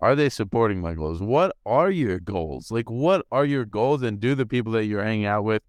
Are 0.00 0.16
they 0.16 0.30
supporting 0.30 0.80
my 0.80 0.94
goals? 0.94 1.20
What 1.20 1.54
are 1.66 1.90
your 1.90 2.18
goals? 2.18 2.70
Like, 2.70 2.90
what 2.90 3.26
are 3.30 3.44
your 3.44 3.66
goals? 3.66 4.02
And 4.02 4.18
do 4.18 4.34
the 4.34 4.46
people 4.46 4.72
that 4.72 4.86
you're 4.86 5.04
hanging 5.04 5.26
out 5.26 5.44
with 5.44 5.62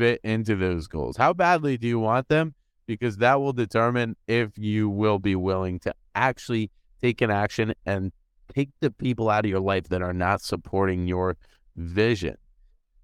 fit 0.00 0.20
into 0.24 0.56
those 0.56 0.86
goals? 0.86 1.18
How 1.18 1.34
badly 1.34 1.76
do 1.76 1.86
you 1.86 1.98
want 1.98 2.28
them? 2.28 2.54
Because 2.86 3.18
that 3.18 3.38
will 3.38 3.52
determine 3.52 4.16
if 4.26 4.56
you 4.56 4.88
will 4.88 5.18
be 5.18 5.36
willing 5.36 5.78
to 5.80 5.94
actually 6.14 6.70
take 7.02 7.20
an 7.20 7.30
action 7.30 7.74
and 7.84 8.10
take 8.52 8.70
the 8.80 8.90
people 8.90 9.28
out 9.28 9.44
of 9.44 9.50
your 9.50 9.60
life 9.60 9.88
that 9.90 10.00
are 10.00 10.14
not 10.14 10.40
supporting 10.40 11.06
your 11.06 11.36
vision. 11.76 12.36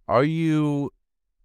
Are 0.09 0.25
you, 0.25 0.91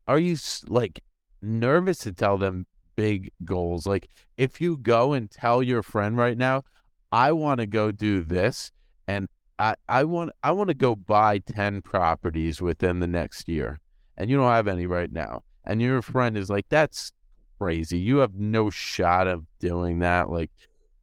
are 0.08 0.20
you 0.20 0.38
like 0.68 1.04
nervous 1.42 1.98
to 2.00 2.14
tell 2.14 2.38
them 2.38 2.66
big 2.96 3.30
goals? 3.44 3.86
Like, 3.86 4.08
if 4.38 4.62
you 4.62 4.78
go 4.78 5.12
and 5.12 5.30
tell 5.30 5.62
your 5.62 5.84
friend 5.84 6.16
right 6.16 6.38
now, 6.38 6.64
I 7.12 7.34
want 7.34 7.60
to 7.60 7.68
go 7.68 7.92
do 7.92 8.24
this 8.24 8.72
and 9.06 9.28
I, 9.60 9.76
I 9.90 10.06
want 10.06 10.32
I 10.42 10.54
want 10.54 10.70
to 10.70 10.74
go 10.74 10.96
buy 10.96 11.40
10 11.40 11.82
properties 11.82 12.62
within 12.62 13.02
the 13.02 13.08
next 13.08 13.50
year 13.50 13.82
and 14.22 14.30
you 14.30 14.38
don't 14.38 14.52
have 14.52 14.68
any 14.68 14.86
right 14.86 15.12
now 15.12 15.44
and 15.66 15.82
your 15.82 16.02
friend 16.02 16.38
is 16.38 16.50
like 16.50 16.68
that's 16.70 17.12
crazy. 17.60 17.98
You 17.98 18.18
have 18.18 18.36
no 18.36 18.70
shot 18.70 19.28
of 19.28 19.46
doing 19.60 20.00
that. 20.00 20.30
Like 20.30 20.52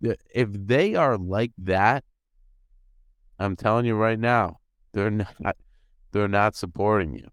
if 0.00 0.48
they 0.52 0.94
are 0.94 1.16
like 1.16 1.52
that 1.58 2.04
I'm 3.38 3.56
telling 3.56 3.86
you 3.86 3.94
right 3.94 4.18
now 4.18 4.58
they're 4.92 5.10
not 5.10 5.56
they're 6.12 6.28
not 6.28 6.56
supporting 6.56 7.14
you. 7.14 7.28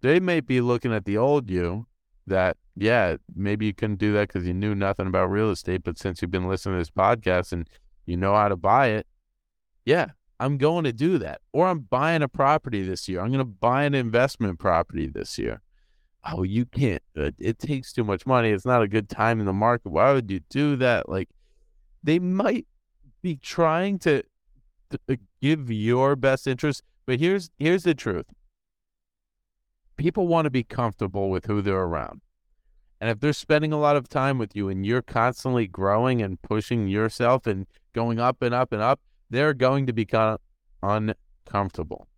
They 0.00 0.20
may 0.20 0.40
be 0.40 0.60
looking 0.60 0.92
at 0.92 1.04
the 1.04 1.18
old 1.18 1.50
you 1.50 1.86
that 2.26 2.56
yeah 2.76 3.16
maybe 3.34 3.66
you 3.66 3.74
couldn't 3.74 3.98
do 3.98 4.12
that 4.12 4.28
because 4.28 4.46
you 4.46 4.54
knew 4.54 4.74
nothing 4.74 5.06
about 5.06 5.30
real 5.30 5.50
estate 5.50 5.82
but 5.82 5.98
since 5.98 6.22
you've 6.22 6.30
been 6.30 6.48
listening 6.48 6.74
to 6.74 6.78
this 6.78 6.90
podcast 6.90 7.52
and 7.52 7.68
you 8.06 8.16
know 8.16 8.34
how 8.34 8.48
to 8.48 8.56
buy 8.56 8.88
it 8.88 9.06
yeah, 9.84 10.06
I'm 10.40 10.56
going 10.56 10.84
to 10.84 10.92
do 10.92 11.18
that. 11.18 11.42
Or 11.52 11.68
I'm 11.68 11.80
buying 11.80 12.22
a 12.22 12.28
property 12.28 12.82
this 12.82 13.08
year. 13.08 13.20
I'm 13.20 13.28
going 13.28 13.38
to 13.38 13.44
buy 13.44 13.84
an 13.84 13.94
investment 13.94 14.58
property 14.58 15.06
this 15.06 15.38
year. 15.38 15.60
Oh, 16.24 16.42
you 16.42 16.64
can't. 16.64 17.02
Uh, 17.16 17.30
it 17.38 17.58
takes 17.58 17.92
too 17.92 18.04
much 18.04 18.26
money. 18.26 18.50
It's 18.50 18.64
not 18.64 18.82
a 18.82 18.88
good 18.88 19.10
time 19.10 19.38
in 19.38 19.46
the 19.46 19.52
market. 19.52 19.90
Why 19.90 20.12
would 20.14 20.30
you 20.30 20.40
do 20.48 20.76
that? 20.76 21.10
Like, 21.10 21.28
they 22.02 22.18
might 22.18 22.66
be 23.20 23.36
trying 23.36 23.98
to, 24.00 24.22
to 24.88 24.98
uh, 25.10 25.16
give 25.42 25.70
your 25.70 26.16
best 26.16 26.46
interest, 26.46 26.82
but 27.04 27.20
here's 27.20 27.50
here's 27.58 27.82
the 27.82 27.94
truth. 27.94 28.26
People 29.98 30.26
want 30.26 30.46
to 30.46 30.50
be 30.50 30.64
comfortable 30.64 31.28
with 31.28 31.44
who 31.46 31.60
they're 31.60 31.82
around. 31.82 32.22
And 32.98 33.10
if 33.10 33.20
they're 33.20 33.34
spending 33.34 33.72
a 33.72 33.78
lot 33.78 33.96
of 33.96 34.08
time 34.08 34.38
with 34.38 34.56
you 34.56 34.68
and 34.70 34.86
you're 34.86 35.02
constantly 35.02 35.66
growing 35.66 36.22
and 36.22 36.40
pushing 36.40 36.88
yourself 36.88 37.46
and 37.46 37.66
going 37.94 38.18
up 38.18 38.40
and 38.40 38.54
up 38.54 38.72
and 38.72 38.80
up, 38.82 39.00
they're 39.30 39.54
going 39.54 39.86
to 39.86 39.92
become 39.92 40.38
uncomfortable. 40.82 42.08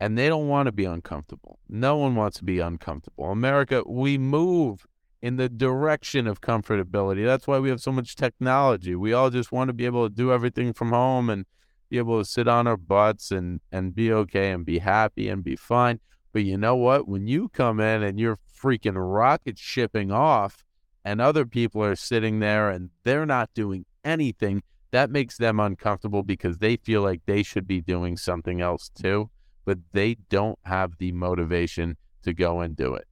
And 0.00 0.18
they 0.18 0.28
don't 0.28 0.48
want 0.48 0.66
to 0.66 0.72
be 0.72 0.84
uncomfortable. 0.84 1.58
No 1.68 1.96
one 1.96 2.14
wants 2.14 2.38
to 2.38 2.44
be 2.44 2.58
uncomfortable. 2.58 3.30
America, 3.30 3.82
we 3.86 4.18
move 4.18 4.86
in 5.22 5.36
the 5.36 5.48
direction 5.48 6.26
of 6.26 6.42
comfortability. 6.42 7.24
That's 7.24 7.46
why 7.46 7.58
we 7.58 7.70
have 7.70 7.80
so 7.80 7.92
much 7.92 8.14
technology. 8.14 8.94
We 8.94 9.14
all 9.14 9.30
just 9.30 9.50
want 9.50 9.68
to 9.68 9.72
be 9.72 9.86
able 9.86 10.08
to 10.08 10.14
do 10.14 10.32
everything 10.32 10.74
from 10.74 10.90
home 10.90 11.30
and 11.30 11.46
be 11.88 11.96
able 11.96 12.18
to 12.18 12.24
sit 12.28 12.46
on 12.46 12.66
our 12.66 12.76
butts 12.76 13.30
and, 13.30 13.60
and 13.72 13.94
be 13.94 14.12
okay 14.12 14.50
and 14.50 14.66
be 14.66 14.80
happy 14.80 15.28
and 15.28 15.42
be 15.42 15.56
fine. 15.56 16.00
But 16.34 16.44
you 16.44 16.58
know 16.58 16.76
what? 16.76 17.08
When 17.08 17.26
you 17.26 17.48
come 17.48 17.80
in 17.80 18.02
and 18.02 18.20
you're 18.20 18.38
freaking 18.54 18.96
rocket 18.96 19.58
shipping 19.58 20.10
off 20.12 20.64
and 21.04 21.20
other 21.20 21.46
people 21.46 21.82
are 21.82 21.96
sitting 21.96 22.40
there 22.40 22.68
and 22.68 22.90
they're 23.04 23.24
not 23.24 23.48
doing 23.54 23.86
anything, 24.04 24.62
that 24.94 25.10
makes 25.10 25.36
them 25.38 25.58
uncomfortable 25.58 26.22
because 26.22 26.58
they 26.58 26.76
feel 26.76 27.02
like 27.02 27.22
they 27.26 27.42
should 27.42 27.66
be 27.66 27.80
doing 27.80 28.16
something 28.16 28.60
else 28.60 28.88
too, 28.94 29.28
but 29.64 29.76
they 29.92 30.14
don't 30.30 30.56
have 30.66 30.98
the 30.98 31.10
motivation 31.10 31.96
to 32.22 32.32
go 32.32 32.60
and 32.60 32.76
do 32.76 32.94
it. 32.94 33.08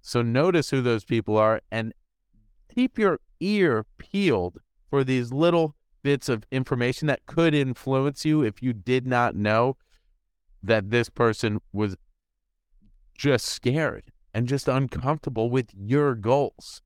So 0.00 0.22
notice 0.22 0.70
who 0.70 0.80
those 0.80 1.04
people 1.04 1.36
are 1.36 1.60
and 1.70 1.92
keep 2.74 2.98
your 2.98 3.20
ear 3.40 3.84
peeled 3.98 4.56
for 4.88 5.04
these 5.04 5.34
little 5.34 5.74
bits 6.02 6.30
of 6.30 6.44
information 6.50 7.08
that 7.08 7.26
could 7.26 7.54
influence 7.54 8.24
you 8.24 8.42
if 8.42 8.62
you 8.62 8.72
did 8.72 9.06
not 9.06 9.36
know 9.36 9.76
that 10.62 10.88
this 10.88 11.10
person 11.10 11.60
was 11.74 11.94
just 13.18 13.44
scared 13.44 14.04
and 14.32 14.48
just 14.48 14.66
uncomfortable 14.66 15.50
with 15.50 15.68
your 15.76 16.14
goals. 16.14 16.80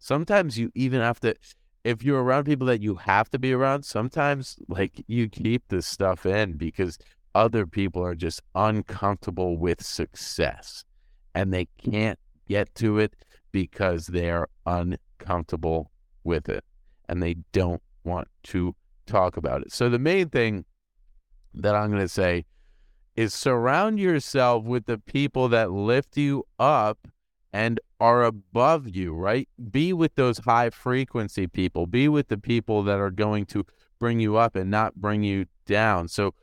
Sometimes 0.00 0.58
you 0.58 0.72
even 0.74 1.00
have 1.00 1.20
to 1.20 1.36
if 1.84 2.02
you're 2.02 2.22
around 2.22 2.44
people 2.44 2.66
that 2.66 2.82
you 2.82 2.96
have 2.96 3.30
to 3.30 3.38
be 3.38 3.52
around, 3.52 3.84
sometimes 3.84 4.56
like 4.68 5.04
you 5.06 5.28
keep 5.28 5.68
this 5.68 5.86
stuff 5.86 6.26
in 6.26 6.56
because 6.56 6.98
other 7.34 7.66
people 7.66 8.04
are 8.04 8.14
just 8.14 8.42
uncomfortable 8.54 9.56
with 9.56 9.82
success 9.82 10.84
and 11.34 11.52
they 11.52 11.68
can't 11.82 12.18
get 12.48 12.74
to 12.74 12.98
it 12.98 13.14
because 13.52 14.06
they're 14.06 14.46
uncomfortable 14.66 15.90
with 16.24 16.48
it 16.48 16.64
and 17.08 17.22
they 17.22 17.36
don't 17.52 17.82
want 18.04 18.28
to 18.42 18.74
talk 19.06 19.36
about 19.36 19.62
it. 19.62 19.72
So 19.72 19.88
the 19.88 19.98
main 19.98 20.28
thing 20.28 20.64
that 21.54 21.74
I'm 21.74 21.90
going 21.90 22.02
to 22.02 22.08
say 22.08 22.44
is 23.16 23.34
surround 23.34 23.98
yourself 23.98 24.64
with 24.64 24.86
the 24.86 24.98
people 24.98 25.48
that 25.48 25.70
lift 25.70 26.16
you 26.16 26.44
up 26.58 26.98
and 27.52 27.80
are 27.98 28.22
above 28.22 28.94
you, 28.94 29.12
right? 29.14 29.48
Be 29.70 29.92
with 29.92 30.14
those 30.14 30.38
high 30.38 30.70
frequency 30.70 31.46
people. 31.46 31.86
Be 31.86 32.08
with 32.08 32.28
the 32.28 32.38
people 32.38 32.82
that 32.84 32.98
are 32.98 33.10
going 33.10 33.46
to 33.46 33.66
bring 33.98 34.20
you 34.20 34.36
up 34.36 34.56
and 34.56 34.70
not 34.70 34.94
bring 34.96 35.22
you 35.22 35.46
down. 35.66 36.08
So, 36.08 36.34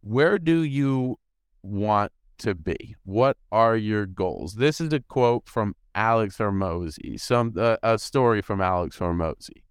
where 0.00 0.38
do 0.38 0.62
you 0.62 1.18
want 1.62 2.12
to 2.38 2.54
be? 2.54 2.96
What 3.04 3.36
are 3.50 3.76
your 3.76 4.06
goals? 4.06 4.54
This 4.54 4.80
is 4.80 4.92
a 4.92 5.00
quote 5.00 5.48
from 5.48 5.74
Alex 5.94 6.38
Hormozi, 6.38 7.20
some 7.20 7.54
uh, 7.56 7.76
a 7.82 7.98
story 7.98 8.42
from 8.42 8.60
Alex 8.60 8.98
Hormozi. 8.98 9.62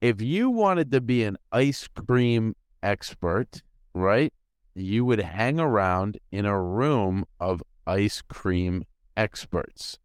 If 0.00 0.20
you 0.20 0.50
wanted 0.50 0.90
to 0.92 1.00
be 1.00 1.24
an 1.24 1.36
ice 1.52 1.86
cream 1.88 2.54
expert, 2.82 3.62
right? 3.94 4.32
You 4.74 5.04
would 5.04 5.20
hang 5.20 5.60
around 5.60 6.18
in 6.32 6.46
a 6.46 6.60
room 6.60 7.26
of 7.38 7.62
ice 7.86 8.22
cream 8.22 8.84
experts, 9.16 9.98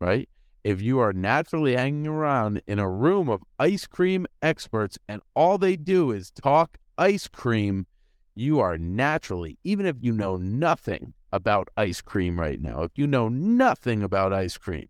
right? 0.00 0.28
If 0.64 0.80
you 0.80 1.00
are 1.00 1.12
naturally 1.12 1.74
hanging 1.74 2.06
around 2.06 2.62
in 2.66 2.78
a 2.78 2.88
room 2.88 3.28
of 3.28 3.42
ice 3.58 3.86
cream 3.86 4.26
experts 4.40 4.98
and 5.08 5.20
all 5.34 5.58
they 5.58 5.76
do 5.76 6.12
is 6.12 6.30
talk 6.30 6.78
ice 6.96 7.26
cream, 7.26 7.86
you 8.34 8.60
are 8.60 8.78
naturally, 8.78 9.58
even 9.64 9.86
if 9.86 9.96
you 10.00 10.12
know 10.12 10.36
nothing 10.36 11.14
about 11.32 11.68
ice 11.76 12.00
cream 12.00 12.38
right 12.38 12.60
now, 12.60 12.82
if 12.82 12.92
you 12.94 13.06
know 13.06 13.28
nothing 13.28 14.02
about 14.02 14.32
ice 14.32 14.56
cream 14.56 14.88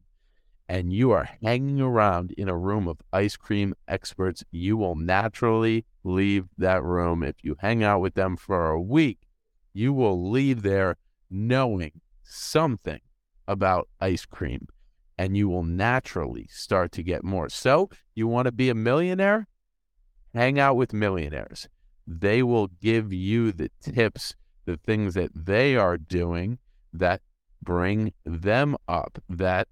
and 0.68 0.92
you 0.92 1.10
are 1.10 1.28
hanging 1.42 1.80
around 1.80 2.32
in 2.32 2.48
a 2.48 2.56
room 2.56 2.86
of 2.86 3.00
ice 3.12 3.36
cream 3.36 3.74
experts, 3.88 4.44
you 4.50 4.76
will 4.76 4.94
naturally 4.94 5.84
leave 6.04 6.46
that 6.58 6.82
room. 6.82 7.22
If 7.22 7.36
you 7.42 7.56
hang 7.58 7.82
out 7.82 8.00
with 8.00 8.14
them 8.14 8.36
for 8.36 8.70
a 8.70 8.80
week, 8.80 9.20
you 9.72 9.92
will 9.92 10.30
leave 10.30 10.62
there 10.62 10.96
knowing 11.30 12.00
something 12.22 13.00
about 13.46 13.88
ice 14.00 14.26
cream 14.26 14.66
and 15.18 15.36
you 15.36 15.48
will 15.48 15.62
naturally 15.62 16.48
start 16.50 16.92
to 16.92 17.02
get 17.02 17.22
more. 17.22 17.48
So, 17.48 17.90
you 18.14 18.26
want 18.26 18.46
to 18.46 18.52
be 18.52 18.68
a 18.70 18.74
millionaire? 18.74 19.46
Hang 20.34 20.58
out 20.58 20.76
with 20.76 20.92
millionaires. 20.92 21.68
They 22.06 22.42
will 22.42 22.68
give 22.80 23.12
you 23.12 23.52
the 23.52 23.70
tips, 23.80 24.34
the 24.64 24.78
things 24.78 25.14
that 25.14 25.30
they 25.34 25.76
are 25.76 25.98
doing 25.98 26.58
that 26.92 27.20
bring 27.62 28.12
them 28.24 28.76
up. 28.88 29.18
That 29.28 29.68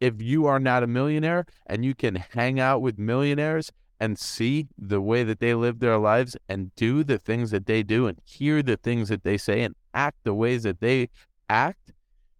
if 0.00 0.22
you 0.22 0.46
are 0.46 0.60
not 0.60 0.82
a 0.82 0.86
millionaire 0.86 1.44
and 1.66 1.84
you 1.84 1.94
can 1.94 2.14
hang 2.14 2.60
out 2.60 2.80
with 2.80 2.98
millionaires 2.98 3.72
and 3.98 4.18
see 4.18 4.68
the 4.78 5.00
way 5.00 5.24
that 5.24 5.40
they 5.40 5.54
live 5.54 5.78
their 5.78 5.98
lives 5.98 6.36
and 6.48 6.74
do 6.76 7.02
the 7.02 7.18
things 7.18 7.50
that 7.50 7.66
they 7.66 7.82
do 7.82 8.06
and 8.06 8.20
hear 8.24 8.62
the 8.62 8.76
things 8.76 9.08
that 9.08 9.24
they 9.24 9.36
say 9.36 9.62
and 9.62 9.74
act 9.94 10.18
the 10.24 10.34
ways 10.34 10.62
that 10.62 10.80
they 10.80 11.08
act, 11.48 11.92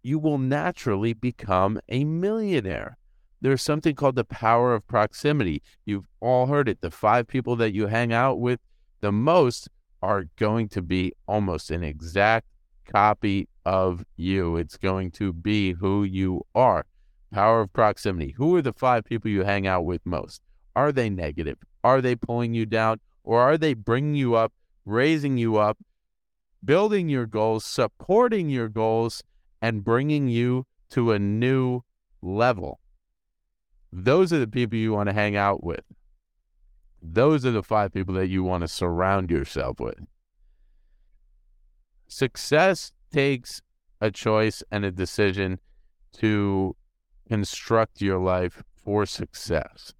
you 0.07 0.17
will 0.17 0.37
naturally 0.37 1.11
become 1.11 1.77
a 1.89 2.05
millionaire. 2.05 2.97
There's 3.41 3.61
something 3.61 3.93
called 3.93 4.15
the 4.15 4.23
power 4.23 4.73
of 4.73 4.87
proximity. 4.87 5.61
You've 5.85 6.07
all 6.21 6.47
heard 6.47 6.69
it. 6.69 6.79
The 6.79 6.89
five 6.89 7.27
people 7.27 7.57
that 7.57 7.73
you 7.73 7.87
hang 7.87 8.13
out 8.13 8.39
with 8.39 8.61
the 9.01 9.11
most 9.11 9.67
are 10.01 10.25
going 10.37 10.69
to 10.69 10.81
be 10.81 11.11
almost 11.27 11.69
an 11.71 11.83
exact 11.83 12.47
copy 12.85 13.49
of 13.65 14.05
you. 14.15 14.55
It's 14.55 14.77
going 14.77 15.11
to 15.11 15.33
be 15.33 15.73
who 15.73 16.05
you 16.05 16.45
are. 16.55 16.85
Power 17.33 17.61
of 17.61 17.73
proximity. 17.73 18.33
Who 18.37 18.55
are 18.55 18.61
the 18.61 18.73
five 18.73 19.03
people 19.03 19.29
you 19.29 19.43
hang 19.43 19.67
out 19.67 19.83
with 19.83 20.01
most? 20.05 20.41
Are 20.73 20.93
they 20.93 21.09
negative? 21.09 21.57
Are 21.83 22.01
they 22.01 22.15
pulling 22.15 22.53
you 22.53 22.65
down? 22.65 23.01
Or 23.25 23.41
are 23.41 23.57
they 23.57 23.73
bringing 23.73 24.15
you 24.15 24.35
up, 24.35 24.53
raising 24.85 25.37
you 25.37 25.57
up, 25.57 25.77
building 26.63 27.09
your 27.09 27.25
goals, 27.25 27.65
supporting 27.65 28.49
your 28.49 28.69
goals, 28.69 29.21
and 29.61 29.83
bringing 29.83 30.27
you 30.27 30.65
to 30.89 31.11
a 31.11 31.19
new 31.19 31.81
level. 32.21 32.79
Those 33.91 34.31
are 34.33 34.39
the 34.39 34.47
people 34.47 34.77
you 34.77 34.93
want 34.93 35.07
to 35.09 35.13
hang 35.13 35.35
out 35.35 35.63
with. 35.63 35.83
Those 37.01 37.45
are 37.45 37.51
the 37.51 37.63
five 37.63 37.93
people 37.93 38.15
that 38.15 38.27
you 38.27 38.43
want 38.43 38.61
to 38.61 38.67
surround 38.67 39.31
yourself 39.31 39.79
with. 39.79 39.99
Success 42.07 42.91
takes 43.11 43.61
a 44.01 44.11
choice 44.11 44.63
and 44.71 44.85
a 44.85 44.91
decision 44.91 45.59
to 46.13 46.75
construct 47.27 48.01
your 48.01 48.19
life 48.19 48.63
for 48.83 49.05
success. 49.05 49.93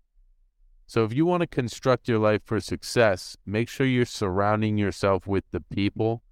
So 0.86 1.04
if 1.04 1.14
you 1.14 1.26
want 1.26 1.42
to 1.42 1.48
construct 1.48 2.08
your 2.08 2.20
life 2.20 2.42
for 2.46 2.62
success, 2.62 3.36
make 3.46 3.68
sure 3.68 3.86
you're 3.86 4.06
surrounding 4.06 4.78
yourself 4.78 5.28
with 5.28 5.44
the 5.52 5.60
people 5.60 6.24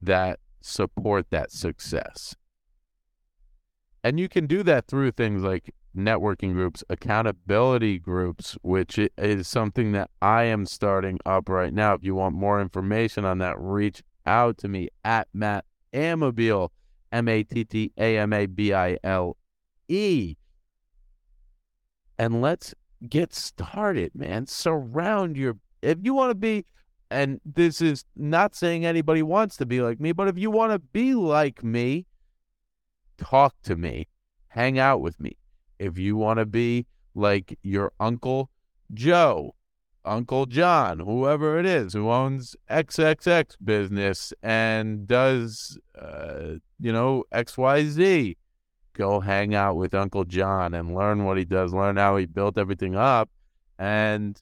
that 0.00 0.40
support 0.62 1.26
that 1.30 1.52
success. 1.52 2.34
And 4.02 4.18
you 4.18 4.28
can 4.28 4.46
do 4.46 4.62
that 4.62 4.86
through 4.86 5.12
things 5.12 5.42
like 5.42 5.74
networking 5.96 6.52
groups, 6.52 6.82
accountability 6.88 7.98
groups, 7.98 8.56
which 8.62 8.98
is 9.18 9.48
something 9.48 9.92
that 9.92 10.10
I 10.22 10.44
am 10.44 10.66
starting 10.66 11.18
up 11.26 11.48
right 11.48 11.72
now. 11.72 11.94
If 11.94 12.04
you 12.04 12.14
want 12.14 12.34
more 12.34 12.60
information 12.60 13.24
on 13.24 13.38
that, 13.38 13.58
reach 13.58 14.02
out 14.26 14.58
to 14.58 14.68
me 14.68 14.88
at 15.04 15.28
Matt 15.34 15.64
Amabile, 15.92 16.70
M 17.12 17.28
A 17.28 17.42
T 17.42 17.64
T 17.64 17.92
A 17.98 18.18
M 18.18 18.32
A 18.32 18.46
B 18.46 18.72
I 18.72 18.96
L 19.02 19.36
E. 19.88 20.36
And 22.18 22.40
let's 22.40 22.74
get 23.08 23.34
started, 23.34 24.12
man. 24.14 24.46
Surround 24.46 25.36
your, 25.36 25.56
if 25.82 25.98
you 26.02 26.14
want 26.14 26.30
to 26.30 26.34
be, 26.34 26.66
and 27.10 27.40
this 27.44 27.80
is 27.80 28.04
not 28.14 28.54
saying 28.54 28.86
anybody 28.86 29.22
wants 29.22 29.56
to 29.56 29.66
be 29.66 29.80
like 29.80 30.00
me, 30.00 30.12
but 30.12 30.28
if 30.28 30.38
you 30.38 30.50
want 30.50 30.72
to 30.72 30.78
be 30.78 31.14
like 31.14 31.64
me, 31.64 32.06
talk 33.20 33.54
to 33.62 33.76
me, 33.76 34.08
hang 34.48 34.78
out 34.78 35.00
with 35.00 35.20
me. 35.20 35.36
If 35.78 35.98
you 35.98 36.16
want 36.16 36.38
to 36.38 36.46
be 36.46 36.86
like 37.14 37.58
your 37.62 37.92
uncle 38.00 38.50
Joe, 38.92 39.54
Uncle 40.04 40.46
John, 40.46 40.98
whoever 40.98 41.58
it 41.58 41.66
is 41.66 41.92
who 41.92 42.10
owns 42.10 42.56
XXX 42.70 43.56
business 43.62 44.32
and 44.42 45.06
does, 45.06 45.78
uh, 45.98 46.54
you 46.80 46.92
know, 46.92 47.24
XYZ, 47.32 48.36
go 48.94 49.20
hang 49.20 49.54
out 49.54 49.76
with 49.76 49.94
Uncle 49.94 50.24
John 50.24 50.74
and 50.74 50.94
learn 50.94 51.24
what 51.24 51.38
he 51.38 51.44
does, 51.44 51.72
learn 51.72 51.96
how 51.96 52.16
he 52.16 52.26
built 52.26 52.58
everything 52.58 52.96
up, 52.96 53.30
and 53.78 54.40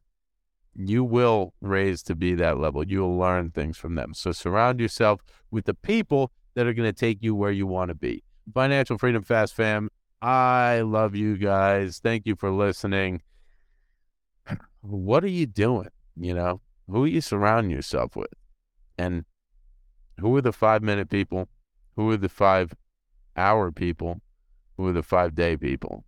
you 0.75 1.03
will 1.03 1.55
raise 1.61 2.03
to 2.05 2.15
be 2.15 2.35
that 2.37 2.59
level. 2.59 2.87
You'll 2.87 3.19
learn 3.19 3.51
things 3.51 3.77
from 3.77 3.97
them. 3.97 4.15
So 4.15 4.33
surround 4.33 4.81
yourself 4.81 5.21
with 5.51 5.65
the 5.65 5.75
people 5.75 6.31
that 6.55 6.67
are 6.67 6.73
going 6.73 6.89
to 6.89 6.99
take 6.99 7.23
you 7.23 7.35
where 7.35 7.51
you 7.51 7.67
want 7.67 7.89
to 7.89 7.95
be. 7.95 8.23
Financial 8.53 8.99
Freedom 8.99 9.23
Fast 9.23 9.55
Fam, 9.55 9.89
I 10.21 10.81
love 10.81 11.15
you 11.15 11.37
guys. 11.37 11.99
Thank 11.99 12.27
you 12.27 12.37
for 12.37 12.51
listening. 12.51 13.23
What 14.81 15.25
are 15.25 15.29
you 15.29 15.47
doing? 15.47 15.89
You 16.17 16.35
know, 16.35 16.61
who 16.89 17.05
are 17.05 17.09
you 17.09 17.21
surrounding 17.21 17.71
yourself 17.71 18.17
with? 18.17 18.33
And 18.97 19.25
who 20.19 20.35
are 20.37 20.41
the 20.43 20.53
five 20.53 20.83
minute 20.83 21.09
people? 21.09 21.49
Who 21.97 22.11
are 22.11 22.17
the 22.17 22.29
five 22.29 22.75
hour 23.37 23.71
people? 23.71 24.21
Who 24.77 24.89
are 24.89 24.93
the 24.93 25.03
five 25.03 25.35
day 25.35 25.57
people? 25.57 26.05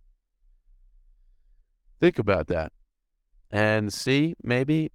Think 1.99 2.17
about 2.17 2.47
that 2.47 2.71
and 3.51 3.93
see 3.93 4.33
maybe 4.41 4.91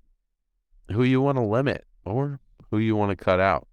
who 0.91 1.03
you 1.05 1.21
want 1.21 1.37
to 1.37 1.45
limit 1.45 1.85
or 2.05 2.41
who 2.71 2.79
you 2.79 2.97
want 2.97 3.17
to 3.17 3.17
cut 3.17 3.39
out. 3.39 3.69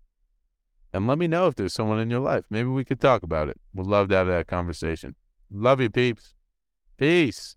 And 0.94 1.08
let 1.08 1.18
me 1.18 1.28
know 1.28 1.48
if 1.48 1.56
there's 1.56 1.74
someone 1.74 2.00
in 2.00 2.12
your 2.12 2.20
life. 2.20 2.46
Maybe 2.50 2.70
we 2.70 2.86
could 2.86 3.02
talk 3.02 3.24
about 3.24 3.50
it. 3.50 3.60
Would 3.74 3.88
love 3.88 4.10
to 4.10 4.16
have 4.16 4.28
that 4.28 4.48
conversation. 4.48 5.16
Love 5.52 5.82
you, 5.82 5.90
peeps. 5.90 6.36
Peace. 6.98 7.56